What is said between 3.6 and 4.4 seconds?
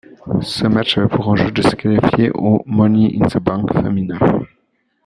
féminin.